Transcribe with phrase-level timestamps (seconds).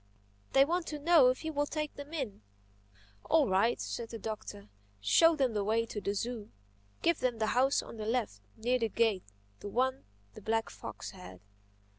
[0.53, 2.41] They want to know if you will take them in."
[3.25, 4.67] "All right," said the Doctor.
[4.99, 6.49] "Show them the way to the zoo.
[7.03, 11.39] Give them the house on the left, near the gate—the one the black fox had.